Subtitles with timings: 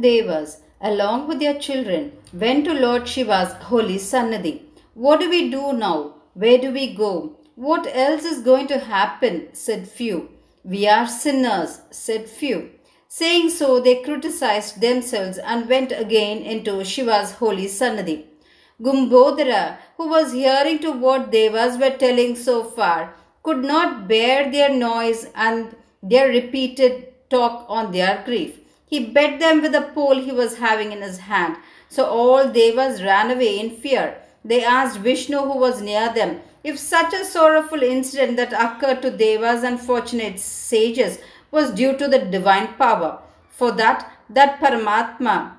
[0.00, 4.62] Devas, along with their children, went to Lord Shiva's holy Sannidhi.
[4.94, 6.14] What do we do now?
[6.34, 7.36] Where do we go?
[7.54, 9.48] What else is going to happen?
[9.52, 10.30] said few.
[10.64, 12.70] We are sinners, said few.
[13.08, 18.24] Saying so, they criticized themselves and went again into Shiva's holy Sannidhi.
[18.80, 24.72] Gumbodhara, who was hearing to what Devas were telling so far, could not bear their
[24.72, 28.60] noise and their repeated talk on their grief.
[28.88, 31.56] He beat them with a pole he was having in his hand.
[31.88, 34.16] So all Devas ran away in fear.
[34.44, 39.10] They asked Vishnu, who was near them, if such a sorrowful incident that occurred to
[39.10, 41.18] Devas and fortunate sages
[41.50, 43.22] was due to the divine power.
[43.50, 45.52] For that, that Paramatma,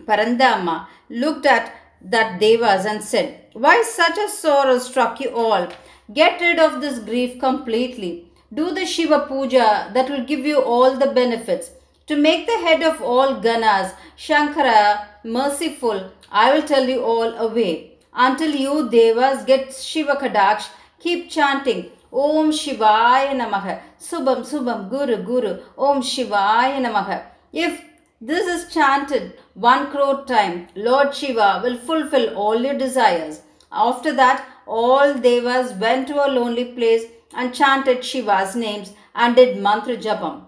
[0.00, 5.68] Parandama, looked at that Devas and said, Why such a sorrow struck you all?
[6.12, 8.32] Get rid of this grief completely.
[8.52, 11.70] Do the Shiva Puja that will give you all the benefits.
[12.08, 17.92] To make the head of all Ganas, Shankara, merciful, I will tell you all away.
[18.12, 25.60] Until you Devas get Shiva Kadaksh, keep chanting Om Shivaya Namaha, Subham Subham Guru Guru,
[25.78, 27.22] Om Shivaya Namaha.
[27.52, 27.80] If
[28.20, 33.42] this is chanted one crore time, Lord Shiva will fulfill all your desires.
[33.70, 39.56] After that, all devas went to a lonely place and chanted Shiva's names and did
[39.56, 40.42] mantra japam.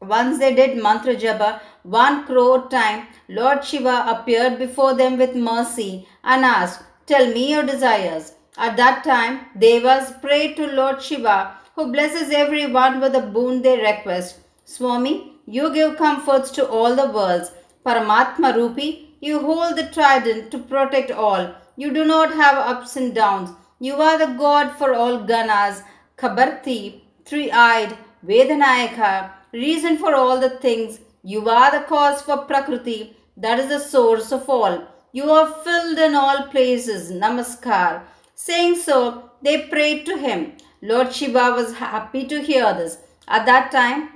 [0.00, 6.08] Once they did mantra japa one crore time, Lord Shiva appeared before them with mercy
[6.24, 8.34] and asked, Tell me your desires.
[8.56, 13.78] At that time, Devas prayed to Lord Shiva, who blesses everyone with a boon they
[13.80, 14.38] request.
[14.64, 17.52] Swami, you give comforts to all the worlds.
[17.84, 21.54] Paramatma Rupi, you hold the trident to protect all.
[21.76, 23.50] You do not have ups and downs.
[23.78, 25.82] You are the God for all Ganas,
[26.16, 31.00] Kabarti, three-eyed, Vedanayaka, reason for all the things.
[31.22, 34.86] You are the cause for Prakriti, that is the source of all.
[35.12, 38.02] You are filled in all places, Namaskar.
[38.34, 40.52] Saying so, they prayed to him.
[40.82, 42.98] Lord Shiva was happy to hear this.
[43.28, 44.08] At that time,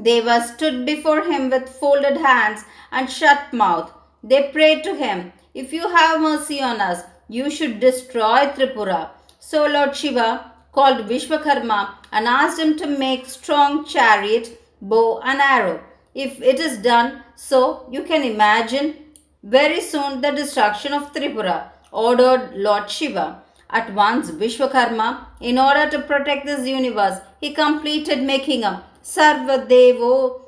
[0.00, 3.92] Deva stood before him with folded hands and shut mouth.
[4.22, 9.10] They prayed to him, If you have mercy on us, you should destroy Tripura.
[9.38, 15.82] So Lord Shiva called Vishwakarma and asked him to make strong chariot, bow and arrow.
[16.14, 18.96] If it is done so, you can imagine
[19.42, 23.42] very soon the destruction of Tripura, ordered Lord Shiva.
[23.70, 30.42] At once Vishwakarma, in order to protect this universe, he completed making a Sarvadevo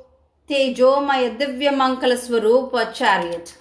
[0.47, 3.57] Tejomaya Divya Mankala Swarupa chariot.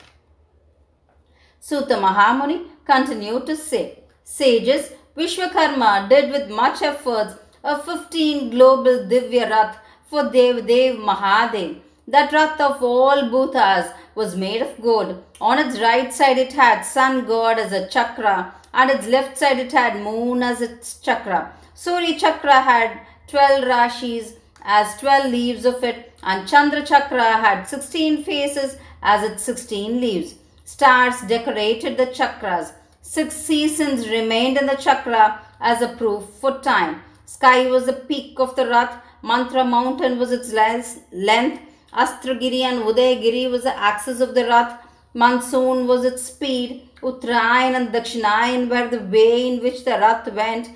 [1.61, 9.51] Suta Mahamuni continued to say, Sages, Vishwakarma did with much efforts a 15 global Divya
[9.51, 11.81] Rath for Dev Dev Mahadev.
[12.09, 15.23] That Rath of all Bhutas was made of gold.
[15.39, 19.59] On its right side it had sun god as a chakra and its left side
[19.59, 21.53] it had moon as its chakra.
[21.75, 28.25] Surya chakra had 12 rashis as 12 leaves of it and Chandra chakra had 16
[28.25, 30.37] faces as its 16 leaves.
[30.65, 32.73] Stars decorated the chakras.
[33.05, 37.03] Six seasons remained in the chakra as a proof for time.
[37.27, 39.03] Sky was the peak of the Rath.
[39.23, 41.61] Mantra mountain was its length.
[41.93, 44.81] Astagiri and Udayagiri was the axis of the Rath.
[45.15, 46.89] Monsoon was its speed.
[47.03, 50.71] Uttarayan and Dakshinayan were the way in which the Rath went.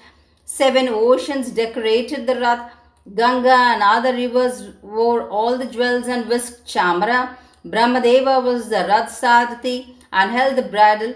[0.45, 2.73] Seven oceans decorated the Rath.
[3.15, 7.37] Ganga and other rivers wore all the jewels and whisked chamara.
[7.65, 11.15] Brahmadeva was the Rath Sadati and held the bridle.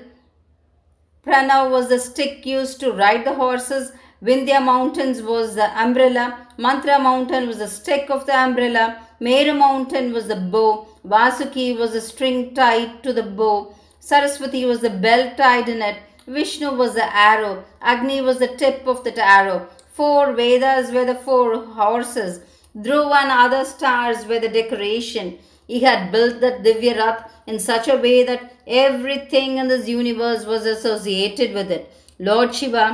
[1.24, 3.92] Pranav was the stick used to ride the horses.
[4.22, 6.48] Vindhya mountains was the umbrella.
[6.56, 9.06] Mantra mountain was the stick of the umbrella.
[9.20, 10.86] Meru mountain was the bow.
[11.06, 13.74] Vasuki was the string tied to the bow.
[13.98, 15.98] Saraswati was the belt tied in it.
[16.26, 17.64] Vishnu was the arrow.
[17.82, 19.68] Agni was the tip of the arrow.
[19.92, 22.40] Four Vedas were the four horses.
[22.74, 25.38] Dhruva and other stars were the decoration.
[25.70, 30.44] He had built that Divya Rath in such a way that everything in this universe
[30.44, 31.92] was associated with it.
[32.18, 32.84] Lord Shiva,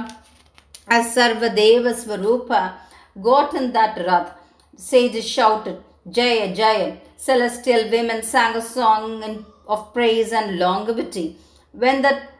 [0.86, 2.74] as Sarvadeva Swarupa,
[3.28, 4.32] got in that Rath.
[4.76, 5.78] Sages shouted,
[6.10, 6.98] Jaya, Jaya.
[7.16, 11.38] Celestial women sang a song of praise and longevity.
[11.72, 12.30] When that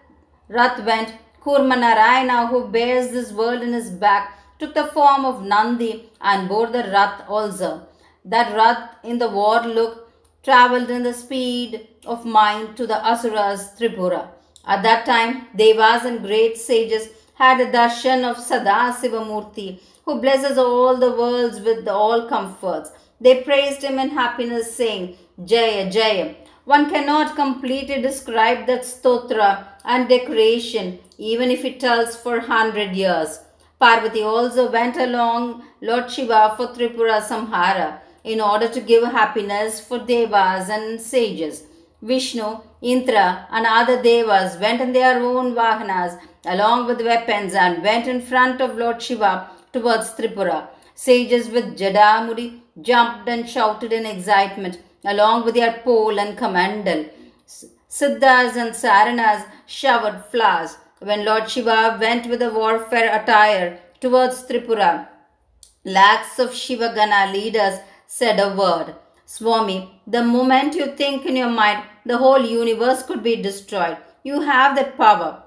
[0.48, 5.42] Rath went, Kurma Narayana, who bears this world in his back, took the form of
[5.42, 7.86] Nandi and bore the Rath also.
[8.22, 9.62] That Rath in the war
[10.46, 14.28] look travelled in the speed of mind to the Asuras Tripura.
[14.64, 20.58] At that time, Devas and great sages had a darshan of Sada Sivamurti, who blesses
[20.58, 22.90] all the worlds with all comforts.
[23.20, 26.34] They praised him in happiness, saying, Jaya, Jaya.
[26.64, 33.40] One cannot completely describe that stotra and decoration, even if it tells for hundred years.
[33.78, 39.99] Parvati also went along Lord Shiva for Tripura Samhara in order to give happiness for
[39.99, 41.62] devas and sages.
[42.02, 42.49] Vishnu,
[42.82, 48.20] Indra, and other devas went in their own vahanas along with weapons and went in
[48.20, 50.69] front of Lord Shiva towards Tripura.
[50.94, 57.08] Sages with Jadamuri jumped and shouted in excitement along with their pole and kamandal.
[57.99, 65.08] Siddhas and Saranas showered flowers when Lord Shiva went with a warfare attire towards Tripura.
[65.84, 68.94] Lakhs of Shiva Gana leaders said a word.
[69.25, 73.97] Swami, the moment you think in your mind, the whole universe could be destroyed.
[74.23, 75.43] You have that power.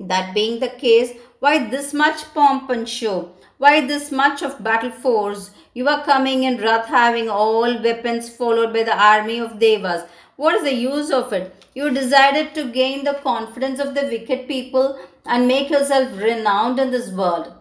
[0.00, 3.32] That being the case, why this much pomp and show?
[3.58, 5.50] Why this much of battle force?
[5.74, 10.04] You are coming in wrath having all weapons followed by the army of Devas.
[10.36, 11.54] What is the use of it?
[11.74, 16.90] You decided to gain the confidence of the wicked people and make yourself renowned in
[16.90, 17.52] this world.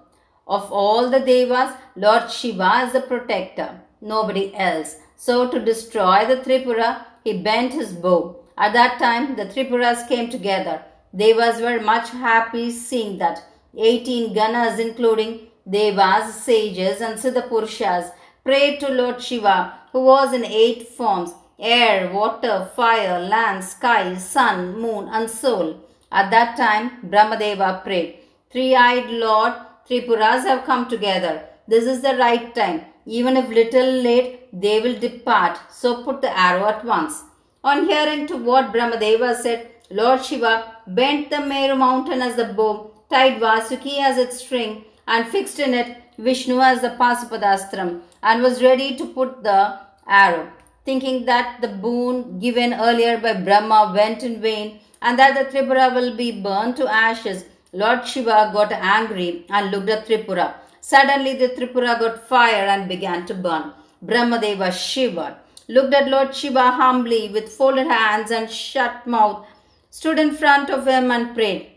[0.47, 4.97] Of all the Devas, Lord Shiva is the protector, nobody else.
[5.15, 8.37] So to destroy the Tripura, he bent his bow.
[8.57, 10.83] At that time, the Tripuras came together.
[11.15, 13.43] Devas were much happy seeing that.
[13.77, 18.11] 18 Ganas, including Devas, sages, and Siddhapurushas,
[18.43, 24.79] prayed to Lord Shiva, who was in eight forms air, water, fire, land, sky, sun,
[24.79, 25.79] moon, and soul.
[26.11, 28.19] At that time, Brahmadeva prayed,
[28.51, 29.53] Three eyed Lord,
[29.87, 31.45] Tripuras have come together.
[31.67, 32.81] This is the right time.
[33.05, 35.59] Even if little late, they will depart.
[35.71, 37.23] So put the arrow at once.
[37.63, 42.91] On hearing to what Brahmadeva said, Lord Shiva bent the Meru mountain as the bow,
[43.09, 48.63] tied Vasuki as its string, and fixed in it Vishnu as the Pasupadastram, and was
[48.63, 50.49] ready to put the arrow.
[50.85, 55.93] Thinking that the boon given earlier by Brahma went in vain, and that the Tripura
[55.93, 60.55] will be burned to ashes, Lord Shiva got angry and looked at Tripura.
[60.85, 63.71] Suddenly the Tripura got fire and began to burn.
[64.05, 65.37] Brahmadeva shivered,
[65.69, 69.45] looked at Lord Shiva humbly with folded hands and shut mouth,
[69.89, 71.69] stood in front of him and prayed.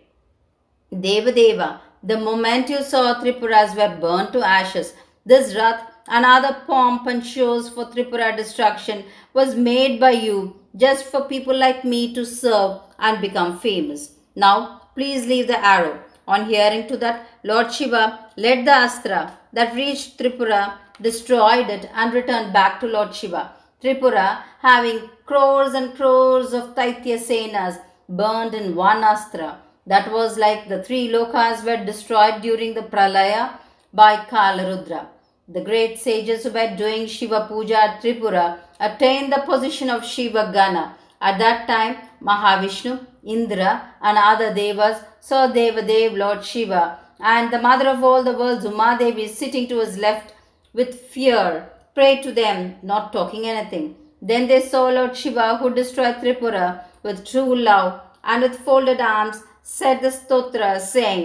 [1.00, 4.94] Deva Deva, the moment you saw Tripuras were burned to ashes,
[5.24, 11.04] this wrath and other pomp and shows for Tripura destruction was made by you just
[11.04, 14.10] for people like me to serve and become famous.
[14.34, 16.00] Now Please leave the arrow.
[16.26, 22.12] On hearing to that, Lord Shiva led the Astra that reached Tripura, destroyed it, and
[22.12, 23.52] returned back to Lord Shiva.
[23.82, 27.78] Tripura, having crores and crores of Taitya Senas,
[28.08, 29.58] burned in one Astra.
[29.86, 33.58] That was like the three lokas were destroyed during the Pralaya
[33.92, 35.06] by Kalarudra.
[35.48, 40.50] The great sages who were doing Shiva Puja at Tripura attained the position of Shiva
[40.52, 40.96] Gana.
[41.20, 47.88] At that time, Mahavishnu Indra and other devas saw Devadev Lord Shiva and the mother
[47.88, 50.34] of all the worlds Umadevi sitting to his left
[50.72, 53.94] with fear Pray to them not talking anything.
[54.20, 59.42] Then they saw Lord Shiva who destroyed Tripura with true love and with folded arms
[59.62, 61.24] said the stotra saying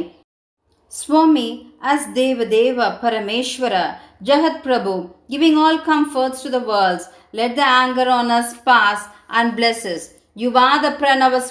[0.88, 8.10] Swami as Devadeva Parameshwara Jagat Prabhu giving all comforts to the worlds let the anger
[8.10, 11.42] on us pass and bless us you are the Pranava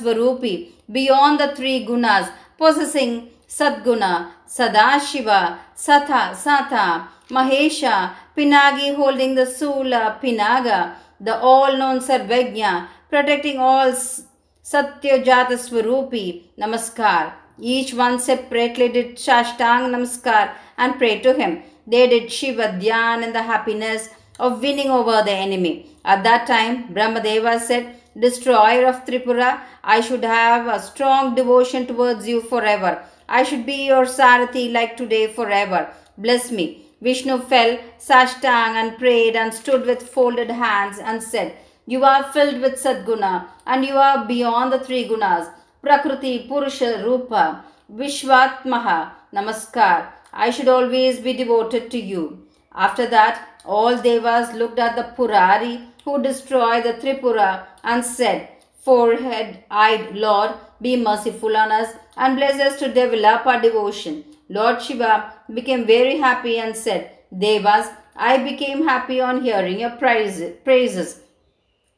[0.90, 10.94] beyond the three gunas, possessing Sadguna, Sadashiva, Satha, Satha, Mahesha, Pinagi holding the Sula, Pinaga,
[11.20, 17.32] the all-known Sarvagnya, protecting all Satyajata Svarupi, Namaskar.
[17.58, 21.62] Each one separately did Shashtang Namaskar and prayed to him.
[21.86, 24.08] They did Shiva Dhyan in the happiness
[24.38, 25.90] of winning over the enemy.
[26.04, 32.26] At that time, Brahmadeva said, destroyer of Tripura, I should have a strong devotion towards
[32.26, 33.02] you forever.
[33.28, 35.92] I should be your Sarathi like today forever.
[36.18, 36.86] Bless me.
[37.00, 42.60] Vishnu fell, sashtang and prayed and stood with folded hands and said, You are filled
[42.60, 45.50] with Sadguna and you are beyond the three gunas.
[45.82, 50.08] Prakriti, Purusha, Rupa, Vishwatmaha, Namaskar.
[50.32, 52.46] I should always be devoted to you.
[52.74, 58.48] After that, all devas looked at the Purari who destroyed the Tripura and said,
[58.84, 64.24] Forehead-eyed Lord, be merciful on us and bless us to develop our devotion.
[64.48, 71.20] Lord Shiva became very happy and said, Devas, I became happy on hearing your praises.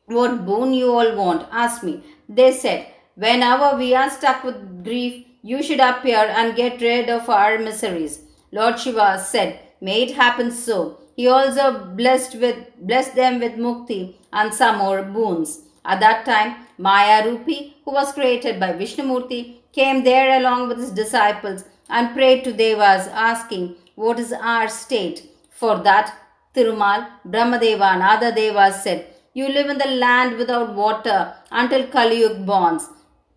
[0.06, 1.48] What boon you all want?
[1.50, 2.02] Ask me.
[2.28, 7.28] They said, Whenever we are stuck with grief, you should appear and get rid of
[7.28, 8.20] our miseries.
[8.50, 10.98] Lord Shiva said, May it happen so.
[11.16, 15.60] he also blessed with blessed them with mukti and some more boons.
[15.84, 20.90] At that time, Maya Rupi, who was created by Vishnumurti, came there along with his
[20.90, 25.28] disciples and prayed to Devas, asking, What is our state?
[25.50, 26.14] For that,
[26.54, 32.46] Thirumal, Brahmadeva, and other Devas said, You live in the land without water until Kaliyug
[32.46, 32.88] bonds.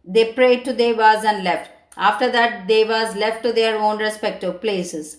[0.03, 1.71] They prayed to Devas and left.
[1.97, 5.17] After that, Devas left to their own respective places.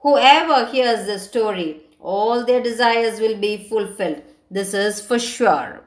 [0.00, 4.22] Whoever hears this story, all their desires will be fulfilled.
[4.50, 5.85] This is for sure.